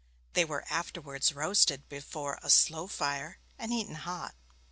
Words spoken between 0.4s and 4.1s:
were afterwards roasted before a slow fire, and eaten